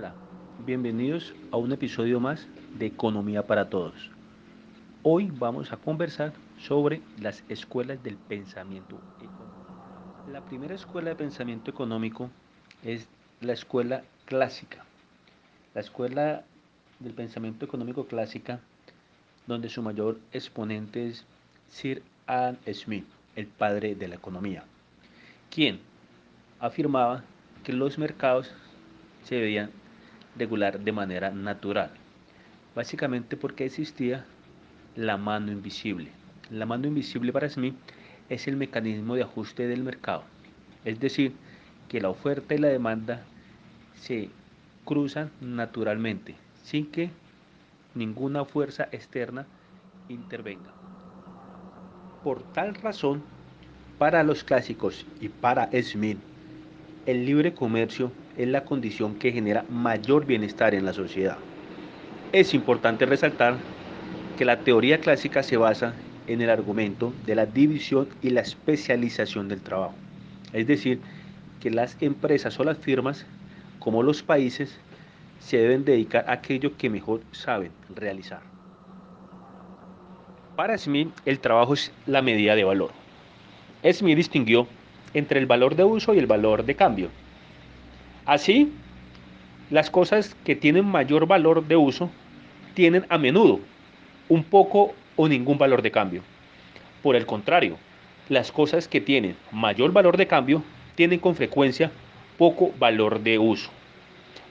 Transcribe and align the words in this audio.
Hola, 0.00 0.14
bienvenidos 0.64 1.34
a 1.50 1.58
un 1.58 1.72
episodio 1.72 2.20
más 2.20 2.48
de 2.78 2.86
Economía 2.86 3.46
para 3.46 3.68
Todos. 3.68 4.10
Hoy 5.02 5.30
vamos 5.30 5.72
a 5.72 5.76
conversar 5.76 6.32
sobre 6.58 7.02
las 7.18 7.44
escuelas 7.50 8.02
del 8.02 8.16
pensamiento 8.16 8.98
económico. 9.18 10.32
La 10.32 10.40
primera 10.40 10.74
escuela 10.74 11.10
de 11.10 11.16
pensamiento 11.16 11.70
económico 11.70 12.30
es 12.82 13.08
la 13.42 13.52
escuela 13.52 14.02
clásica. 14.24 14.86
La 15.74 15.82
escuela 15.82 16.44
del 16.98 17.12
pensamiento 17.12 17.66
económico 17.66 18.06
clásica, 18.06 18.58
donde 19.46 19.68
su 19.68 19.82
mayor 19.82 20.18
exponente 20.32 21.08
es 21.08 21.26
Sir 21.68 22.02
Adam 22.26 22.56
Smith, 22.72 23.04
el 23.36 23.48
padre 23.48 23.94
de 23.94 24.08
la 24.08 24.14
economía, 24.14 24.64
quien 25.50 25.78
afirmaba 26.58 27.22
que 27.64 27.74
los 27.74 27.98
mercados 27.98 28.50
se 29.24 29.34
debían 29.34 29.70
regular 30.36 30.80
de 30.80 30.92
manera 30.92 31.30
natural, 31.30 31.90
básicamente 32.74 33.36
porque 33.36 33.64
existía 33.64 34.24
la 34.96 35.16
mano 35.16 35.52
invisible. 35.52 36.10
La 36.50 36.66
mano 36.66 36.86
invisible 36.86 37.32
para 37.32 37.48
Smith 37.48 37.74
es 38.28 38.48
el 38.48 38.56
mecanismo 38.56 39.14
de 39.14 39.22
ajuste 39.22 39.66
del 39.66 39.82
mercado, 39.82 40.24
es 40.84 40.98
decir, 41.00 41.34
que 41.88 42.00
la 42.00 42.08
oferta 42.10 42.54
y 42.54 42.58
la 42.58 42.68
demanda 42.68 43.22
se 43.96 44.30
cruzan 44.84 45.30
naturalmente, 45.40 46.34
sin 46.62 46.86
que 46.86 47.10
ninguna 47.94 48.44
fuerza 48.44 48.88
externa 48.92 49.46
intervenga. 50.08 50.70
Por 52.22 52.42
tal 52.52 52.74
razón, 52.74 53.22
para 53.98 54.22
los 54.22 54.44
clásicos 54.44 55.04
y 55.20 55.28
para 55.28 55.68
Smith, 55.82 56.18
el 57.06 57.26
libre 57.26 57.54
comercio 57.54 58.12
es 58.42 58.48
la 58.48 58.64
condición 58.64 59.16
que 59.16 59.32
genera 59.32 59.64
mayor 59.68 60.24
bienestar 60.24 60.74
en 60.74 60.86
la 60.86 60.94
sociedad. 60.94 61.36
Es 62.32 62.54
importante 62.54 63.04
resaltar 63.04 63.56
que 64.38 64.46
la 64.46 64.60
teoría 64.60 64.98
clásica 64.98 65.42
se 65.42 65.58
basa 65.58 65.94
en 66.26 66.40
el 66.40 66.48
argumento 66.48 67.12
de 67.26 67.34
la 67.34 67.44
división 67.44 68.08
y 68.22 68.30
la 68.30 68.40
especialización 68.40 69.48
del 69.48 69.60
trabajo. 69.60 69.94
Es 70.54 70.66
decir, 70.66 71.00
que 71.60 71.70
las 71.70 71.98
empresas 72.00 72.58
o 72.58 72.64
las 72.64 72.78
firmas, 72.78 73.26
como 73.78 74.02
los 74.02 74.22
países, 74.22 74.78
se 75.38 75.58
deben 75.58 75.84
dedicar 75.84 76.24
a 76.26 76.32
aquello 76.32 76.76
que 76.78 76.88
mejor 76.88 77.20
saben 77.32 77.72
realizar. 77.94 78.40
Para 80.56 80.78
Smith, 80.78 81.10
el 81.26 81.40
trabajo 81.40 81.74
es 81.74 81.92
la 82.06 82.22
medida 82.22 82.54
de 82.54 82.64
valor. 82.64 82.90
Smith 83.92 84.16
distinguió 84.16 84.66
entre 85.12 85.40
el 85.40 85.46
valor 85.46 85.76
de 85.76 85.84
uso 85.84 86.14
y 86.14 86.18
el 86.18 86.26
valor 86.26 86.64
de 86.64 86.74
cambio. 86.74 87.10
Así, 88.30 88.72
las 89.70 89.90
cosas 89.90 90.36
que 90.44 90.54
tienen 90.54 90.84
mayor 90.84 91.26
valor 91.26 91.66
de 91.66 91.74
uso 91.74 92.12
tienen 92.74 93.04
a 93.08 93.18
menudo 93.18 93.58
un 94.28 94.44
poco 94.44 94.94
o 95.16 95.26
ningún 95.26 95.58
valor 95.58 95.82
de 95.82 95.90
cambio. 95.90 96.22
Por 97.02 97.16
el 97.16 97.26
contrario, 97.26 97.76
las 98.28 98.52
cosas 98.52 98.86
que 98.86 99.00
tienen 99.00 99.34
mayor 99.50 99.90
valor 99.90 100.16
de 100.16 100.28
cambio 100.28 100.62
tienen 100.94 101.18
con 101.18 101.34
frecuencia 101.34 101.90
poco 102.38 102.72
valor 102.78 103.18
de 103.18 103.36
uso. 103.36 103.68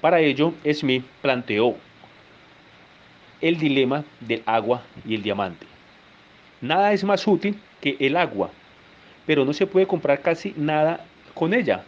Para 0.00 0.20
ello, 0.20 0.54
Smith 0.72 1.04
planteó 1.20 1.76
el 3.42 3.58
dilema 3.58 4.06
del 4.20 4.42
agua 4.46 4.84
y 5.06 5.16
el 5.16 5.22
diamante. 5.22 5.66
Nada 6.62 6.94
es 6.94 7.04
más 7.04 7.26
útil 7.26 7.60
que 7.82 7.98
el 8.00 8.16
agua 8.16 8.50
pero 9.26 9.44
no 9.44 9.52
se 9.52 9.66
puede 9.66 9.86
comprar 9.86 10.22
casi 10.22 10.54
nada 10.56 11.04
con 11.34 11.52
ella. 11.52 11.84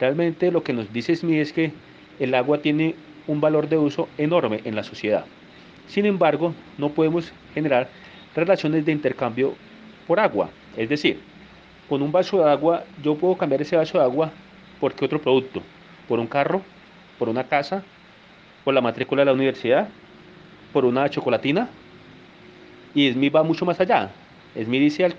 Realmente 0.00 0.50
lo 0.52 0.62
que 0.62 0.72
nos 0.72 0.92
dice 0.92 1.16
Smith 1.16 1.40
es 1.40 1.52
que 1.52 1.72
el 2.18 2.34
agua 2.34 2.58
tiene 2.58 2.94
un 3.26 3.40
valor 3.40 3.68
de 3.68 3.78
uso 3.78 4.08
enorme 4.16 4.60
en 4.64 4.74
la 4.74 4.82
sociedad. 4.82 5.24
Sin 5.86 6.06
embargo, 6.06 6.54
no 6.76 6.90
podemos 6.90 7.32
generar 7.54 7.88
relaciones 8.34 8.84
de 8.84 8.92
intercambio 8.92 9.54
por 10.06 10.20
agua. 10.20 10.50
Es 10.76 10.88
decir, 10.88 11.20
con 11.88 12.02
un 12.02 12.12
vaso 12.12 12.38
de 12.38 12.50
agua 12.50 12.84
yo 13.02 13.16
puedo 13.16 13.36
cambiar 13.36 13.62
ese 13.62 13.76
vaso 13.76 13.98
de 13.98 14.04
agua 14.04 14.30
por 14.80 14.94
qué 14.94 15.04
otro 15.04 15.20
producto, 15.20 15.62
por 16.06 16.18
un 16.18 16.26
carro, 16.26 16.62
por 17.18 17.28
una 17.28 17.44
casa, 17.44 17.82
por 18.64 18.74
la 18.74 18.80
matrícula 18.80 19.22
de 19.22 19.26
la 19.26 19.32
universidad, 19.32 19.88
por 20.72 20.84
una 20.84 21.08
chocolatina. 21.08 21.68
Y 22.94 23.10
Smith 23.12 23.34
va 23.34 23.42
mucho 23.42 23.64
más 23.64 23.80
allá. 23.80 24.10
Smith 24.54 24.80
dice 24.80 25.12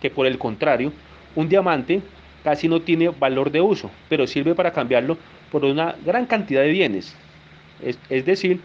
que 0.00 0.10
por 0.10 0.26
el 0.26 0.38
contrario, 0.38 0.92
un 1.34 1.48
diamante 1.48 2.02
casi 2.46 2.68
no 2.68 2.80
tiene 2.80 3.08
valor 3.08 3.50
de 3.50 3.60
uso, 3.60 3.90
pero 4.08 4.24
sirve 4.24 4.54
para 4.54 4.70
cambiarlo 4.70 5.18
por 5.50 5.64
una 5.64 5.96
gran 6.04 6.26
cantidad 6.26 6.62
de 6.62 6.68
bienes. 6.68 7.12
Es, 7.82 8.24
decir, 8.24 8.60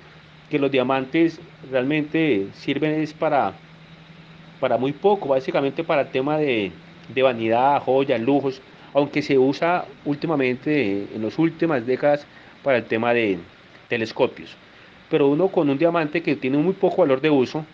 que 0.52 0.60
los 0.60 0.70
diamantes 0.70 1.42
realmente 1.72 2.46
sirven 2.54 3.02
es 3.02 3.12
para, 3.12 3.54
para 4.60 4.78
muy 4.78 4.92
poco, 4.92 5.30
básicamente 5.30 5.84
para 5.84 6.02
el 6.04 6.10
tema 6.10 6.38
de, 6.38 6.72
de 7.12 7.24
vanidad, 7.24 7.82
joyas, 7.82 8.22
lujos, 8.22 8.62
aunque 8.94 9.24
se 9.24 9.40
usa 9.40 9.86
últimamente, 10.06 11.08
en 11.16 11.24
las 11.24 11.40
últimas 11.40 11.84
décadas, 11.84 12.28
para 12.62 12.78
el 12.78 12.84
tema 12.84 13.16
de 13.16 13.40
telescopios. 13.88 14.56
Pero 15.10 15.28
uno 15.28 15.48
con 15.48 15.68
un 15.72 15.80
diamante 15.80 16.22
que 16.22 16.36
tiene 16.36 16.60
muy 16.60 16.74
poco 16.74 16.98
valor 16.98 17.20
de 17.20 17.32
uso, 17.32 17.66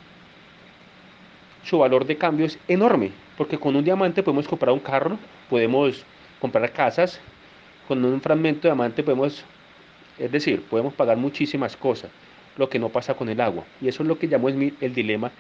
su 1.68 1.80
valor 1.80 2.06
de 2.06 2.16
cambio 2.16 2.46
es 2.46 2.58
enorme, 2.68 3.12
porque 3.36 3.58
con 3.58 3.76
un 3.76 3.84
diamante 3.84 4.24
podemos 4.24 4.48
comprar 4.48 4.72
un 4.74 4.80
carro, 4.80 5.18
podemos 5.50 6.06
comprar 6.40 6.72
casas, 6.72 7.20
con 7.88 8.04
un 8.06 8.22
fragmento 8.22 8.62
de 8.62 8.70
diamante 8.70 9.04
podemos, 9.04 9.44
es 10.18 10.32
decir, 10.32 10.62
podemos 10.64 10.94
pagar 10.94 11.18
muchísimas 11.18 11.76
cosas, 11.76 12.10
lo 12.58 12.70
que 12.70 12.80
no 12.80 12.88
pasa 12.88 13.16
con 13.16 13.28
el 13.28 13.42
agua. 13.42 13.66
Y 13.82 13.90
eso 13.90 14.02
es 14.02 14.08
lo 14.08 14.18
que 14.18 14.30
llamó 14.30 14.48
el 14.48 14.94
dilema 14.94 15.32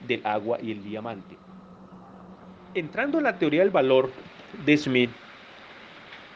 del 0.00 0.20
agua 0.24 0.58
y 0.62 0.72
el 0.72 0.84
diamante. 0.84 1.36
Entrando 2.74 3.18
en 3.18 3.24
la 3.24 3.38
teoría 3.38 3.60
del 3.60 3.70
valor 3.70 4.10
de 4.66 4.76
Smith, 4.76 5.10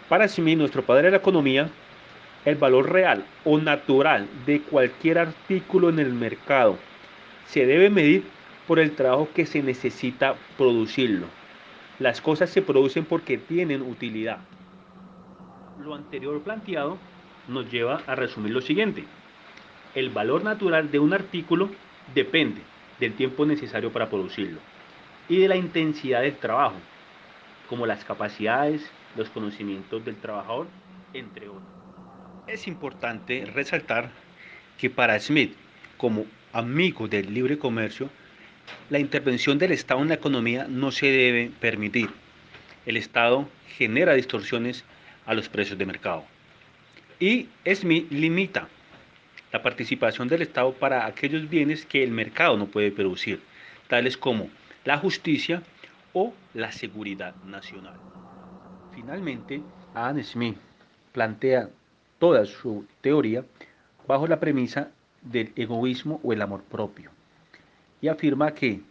para 0.08 0.28
Smith, 0.28 0.56
nuestro 0.56 0.82
padre 0.82 1.04
de 1.04 1.10
la 1.10 1.16
economía, 1.18 1.68
el 2.46 2.54
valor 2.54 2.90
real 2.90 3.24
o 3.44 3.58
natural 3.58 4.28
de 4.46 4.62
cualquier 4.62 5.18
artículo 5.18 5.90
en 5.90 5.98
el 5.98 6.12
mercado 6.12 6.78
se 7.46 7.66
debe 7.66 7.90
medir 7.90 8.35
por 8.66 8.78
el 8.78 8.92
trabajo 8.92 9.28
que 9.34 9.46
se 9.46 9.62
necesita 9.62 10.36
producirlo. 10.56 11.26
Las 11.98 12.20
cosas 12.20 12.50
se 12.50 12.62
producen 12.62 13.04
porque 13.04 13.38
tienen 13.38 13.82
utilidad. 13.82 14.38
Lo 15.82 15.94
anterior 15.94 16.42
planteado 16.42 16.98
nos 17.48 17.70
lleva 17.70 18.02
a 18.06 18.14
resumir 18.14 18.52
lo 18.52 18.60
siguiente. 18.60 19.04
El 19.94 20.10
valor 20.10 20.44
natural 20.44 20.90
de 20.90 20.98
un 20.98 21.14
artículo 21.14 21.70
depende 22.14 22.60
del 23.00 23.14
tiempo 23.14 23.46
necesario 23.46 23.92
para 23.92 24.10
producirlo 24.10 24.58
y 25.28 25.38
de 25.38 25.48
la 25.48 25.56
intensidad 25.56 26.22
del 26.22 26.36
trabajo, 26.36 26.76
como 27.68 27.86
las 27.86 28.04
capacidades, 28.04 28.88
los 29.16 29.28
conocimientos 29.30 30.04
del 30.04 30.16
trabajador, 30.16 30.66
entre 31.12 31.48
otros. 31.48 31.62
Es 32.46 32.68
importante 32.68 33.44
resaltar 33.46 34.10
que 34.78 34.90
para 34.90 35.18
Smith, 35.18 35.54
como 35.96 36.26
amigo 36.52 37.08
del 37.08 37.32
libre 37.32 37.58
comercio, 37.58 38.08
la 38.88 38.98
intervención 38.98 39.58
del 39.58 39.72
Estado 39.72 40.00
en 40.02 40.08
la 40.08 40.14
economía 40.14 40.66
no 40.68 40.90
se 40.90 41.06
debe 41.06 41.50
permitir. 41.60 42.10
El 42.84 42.96
Estado 42.96 43.48
genera 43.76 44.14
distorsiones 44.14 44.84
a 45.26 45.34
los 45.34 45.48
precios 45.48 45.78
de 45.78 45.86
mercado. 45.86 46.24
Y 47.18 47.48
SMI 47.64 48.06
limita 48.10 48.68
la 49.52 49.62
participación 49.62 50.28
del 50.28 50.42
Estado 50.42 50.72
para 50.72 51.06
aquellos 51.06 51.48
bienes 51.48 51.84
que 51.84 52.02
el 52.02 52.10
mercado 52.10 52.56
no 52.56 52.66
puede 52.66 52.92
producir, 52.92 53.40
tales 53.88 54.16
como 54.16 54.50
la 54.84 54.98
justicia 54.98 55.62
o 56.12 56.32
la 56.54 56.70
seguridad 56.70 57.34
nacional. 57.44 57.98
Finalmente, 58.94 59.62
Adam 59.94 60.22
Smith 60.22 60.56
plantea 61.12 61.70
toda 62.18 62.44
su 62.44 62.86
teoría 63.00 63.44
bajo 64.06 64.26
la 64.26 64.38
premisa 64.38 64.90
del 65.22 65.52
egoísmo 65.56 66.20
o 66.22 66.32
el 66.32 66.42
amor 66.42 66.62
propio 66.62 67.15
y 68.00 68.08
afirma 68.08 68.54
que 68.54 68.82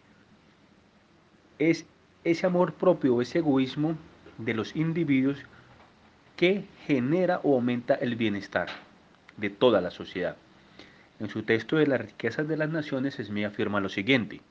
es 1.59 1.85
ese 2.23 2.45
amor 2.45 2.73
propio, 2.73 3.21
ese 3.21 3.39
egoísmo 3.39 3.97
de 4.37 4.53
los 4.53 4.75
individuos 4.75 5.39
que 6.35 6.65
genera 6.85 7.39
o 7.43 7.55
aumenta 7.55 7.95
el 7.95 8.15
bienestar 8.15 8.67
de 9.37 9.49
toda 9.49 9.81
la 9.81 9.91
sociedad. 9.91 10.35
En 11.19 11.29
su 11.29 11.43
texto 11.43 11.77
de 11.77 11.87
las 11.87 12.01
riquezas 12.01 12.47
de 12.47 12.57
las 12.57 12.69
naciones, 12.69 13.15
Smith 13.15 13.45
afirma 13.45 13.79
lo 13.79 13.89
siguiente, 13.89 14.41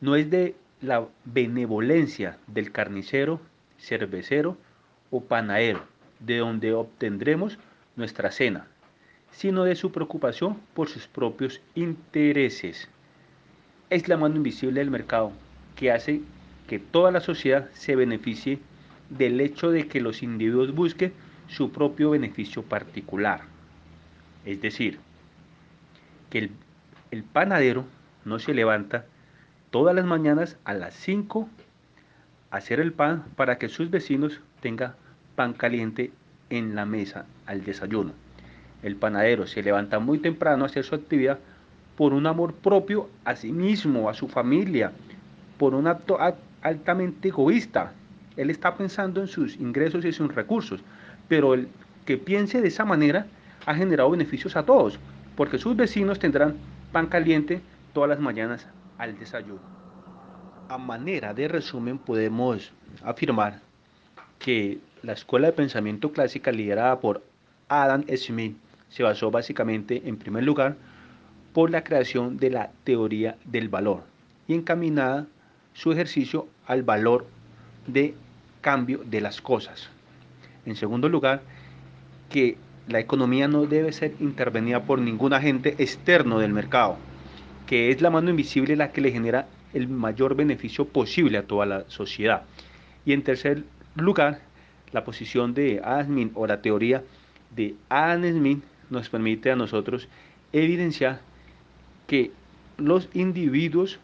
no 0.00 0.16
es 0.16 0.30
de 0.30 0.54
la 0.80 1.06
benevolencia 1.26 2.38
del 2.46 2.72
carnicero, 2.72 3.40
cervecero 3.78 4.56
o 5.10 5.22
panadero, 5.22 5.84
de 6.20 6.38
donde 6.38 6.72
obtendremos 6.72 7.58
nuestra 7.96 8.30
cena, 8.30 8.66
sino 9.32 9.64
de 9.64 9.76
su 9.76 9.92
preocupación 9.92 10.58
por 10.72 10.88
sus 10.88 11.06
propios 11.06 11.60
intereses 11.74 12.88
es 13.90 14.08
la 14.08 14.16
mano 14.16 14.36
invisible 14.36 14.80
del 14.80 14.90
mercado 14.90 15.32
que 15.76 15.90
hace 15.90 16.20
que 16.68 16.78
toda 16.78 17.10
la 17.10 17.20
sociedad 17.20 17.68
se 17.72 17.96
beneficie 17.96 18.60
del 19.10 19.40
hecho 19.40 19.70
de 19.70 19.88
que 19.88 20.00
los 20.00 20.22
individuos 20.22 20.72
busquen 20.72 21.12
su 21.48 21.72
propio 21.72 22.10
beneficio 22.10 22.62
particular. 22.62 23.40
Es 24.44 24.62
decir, 24.62 25.00
que 26.30 26.50
el, 27.10 27.24
panadero 27.24 27.84
no 28.24 28.38
se 28.38 28.54
levanta 28.54 29.04
todas 29.72 29.94
las 29.94 30.04
mañanas 30.04 30.56
a 30.64 30.74
las 30.74 30.94
5 30.94 31.48
a 32.52 32.56
hacer 32.56 32.78
el 32.78 32.92
pan 32.92 33.24
para 33.34 33.58
que 33.58 33.68
sus 33.68 33.90
vecinos 33.90 34.40
tengan 34.60 34.94
pan 35.34 35.52
caliente 35.52 36.12
en 36.50 36.76
la 36.76 36.86
mesa 36.86 37.26
al 37.46 37.64
desayuno. 37.64 38.12
El 38.84 38.94
panadero 38.94 39.48
se 39.48 39.62
levanta 39.62 39.98
muy 39.98 40.18
temprano 40.18 40.62
a 40.62 40.66
hacer 40.66 40.84
su 40.84 40.94
actividad 40.94 41.40
por 42.00 42.14
un 42.14 42.26
amor 42.26 42.54
propio 42.54 43.10
a 43.26 43.36
sí 43.36 43.52
mismo, 43.52 44.08
a 44.08 44.14
su 44.14 44.26
familia, 44.26 44.90
por 45.58 45.74
un 45.74 45.86
acto 45.86 46.16
altamente 46.62 47.28
egoísta. 47.28 47.92
Él 48.38 48.48
está 48.48 48.74
pensando 48.74 49.20
en 49.20 49.26
sus 49.26 49.56
ingresos 49.56 50.06
y 50.06 50.12
sus 50.14 50.34
recursos, 50.34 50.80
pero 51.28 51.52
el 51.52 51.68
que 52.06 52.16
piense 52.16 52.62
de 52.62 52.68
esa 52.68 52.86
manera 52.86 53.26
ha 53.66 53.74
generado 53.74 54.08
beneficios 54.08 54.56
a 54.56 54.62
todos, 54.62 54.98
porque 55.36 55.58
sus 55.58 55.76
vecinos 55.76 56.18
tendrán 56.18 56.56
pan 56.90 57.06
caliente 57.06 57.60
todas 57.92 58.08
las 58.08 58.18
mañanas 58.18 58.66
al 58.96 59.18
desayuno. 59.18 59.60
A 60.70 60.78
manera 60.78 61.34
de 61.34 61.48
resumen 61.48 61.98
podemos 61.98 62.72
afirmar 63.04 63.60
que 64.38 64.78
la 65.02 65.12
escuela 65.12 65.48
de 65.48 65.52
pensamiento 65.52 66.12
clásica 66.12 66.50
liderada 66.50 66.98
por 66.98 67.22
Adam 67.68 68.06
Smith 68.16 68.56
se 68.88 69.02
basó 69.02 69.30
básicamente 69.30 70.00
en 70.08 70.16
primer 70.16 70.44
lugar 70.44 70.78
por 71.52 71.70
la 71.70 71.82
creación 71.84 72.36
de 72.36 72.50
la 72.50 72.70
teoría 72.84 73.36
del 73.44 73.68
valor 73.68 74.02
y 74.46 74.54
encaminada 74.54 75.26
su 75.74 75.92
ejercicio 75.92 76.46
al 76.66 76.82
valor 76.82 77.26
de 77.86 78.14
cambio 78.60 79.02
de 79.04 79.20
las 79.20 79.40
cosas. 79.40 79.88
En 80.66 80.76
segundo 80.76 81.08
lugar, 81.08 81.42
que 82.28 82.56
la 82.86 83.00
economía 83.00 83.48
no 83.48 83.66
debe 83.66 83.92
ser 83.92 84.14
intervenida 84.20 84.82
por 84.82 85.00
ningún 85.00 85.32
agente 85.32 85.74
externo 85.78 86.38
del 86.38 86.52
mercado, 86.52 86.96
que 87.66 87.90
es 87.90 88.00
la 88.00 88.10
mano 88.10 88.30
invisible 88.30 88.76
la 88.76 88.92
que 88.92 89.00
le 89.00 89.12
genera 89.12 89.46
el 89.72 89.88
mayor 89.88 90.34
beneficio 90.34 90.86
posible 90.86 91.38
a 91.38 91.46
toda 91.46 91.66
la 91.66 91.84
sociedad. 91.88 92.42
Y 93.04 93.12
en 93.12 93.22
tercer 93.22 93.64
lugar, 93.94 94.40
la 94.92 95.04
posición 95.04 95.54
de 95.54 95.80
Adam 95.84 96.06
Smith 96.06 96.32
o 96.34 96.46
la 96.46 96.60
teoría 96.60 97.04
de 97.54 97.74
Adam 97.88 98.24
Smith 98.24 98.62
nos 98.90 99.08
permite 99.08 99.50
a 99.50 99.56
nosotros 99.56 100.08
evidenciar 100.52 101.20
que 102.10 102.32
los 102.76 103.08
individuos 103.14 104.00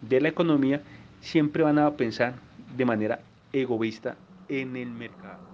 de 0.00 0.20
la 0.20 0.28
economía 0.28 0.80
siempre 1.20 1.64
van 1.64 1.80
a 1.80 1.90
pensar 1.96 2.34
de 2.76 2.84
manera 2.84 3.18
egoísta 3.52 4.14
en 4.48 4.76
el 4.76 4.90
mercado. 4.90 5.47